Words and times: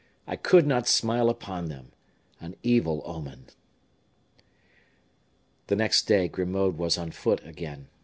"I 0.25 0.35
could 0.35 0.65
not 0.65 0.87
smile 0.87 1.29
upon 1.29 1.69
them. 1.69 1.91
An 2.39 2.55
evil 2.63 3.03
omen!" 3.05 3.45
The 5.67 5.75
next 5.75 6.07
day 6.07 6.27
Grimaud 6.27 6.75
was 6.75 6.97
on 6.97 7.11
foot 7.11 7.45
again. 7.45 7.87